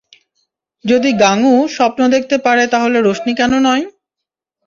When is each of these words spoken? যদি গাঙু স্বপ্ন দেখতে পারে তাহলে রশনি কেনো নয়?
যদি 0.85 1.09
গাঙু 1.23 1.53
স্বপ্ন 1.75 2.01
দেখতে 2.15 2.35
পারে 2.45 2.63
তাহলে 2.73 2.97
রশনি 3.01 3.33
কেনো 3.39 3.57
নয়? 3.67 3.83